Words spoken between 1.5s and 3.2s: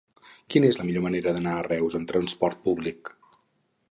a Reus amb trasport públic?